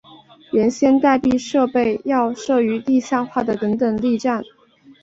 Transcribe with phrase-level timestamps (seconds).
[0.51, 4.43] 原先待避设备要设于地下化的等等力站。